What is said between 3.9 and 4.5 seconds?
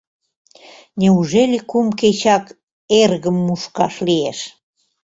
лиеш?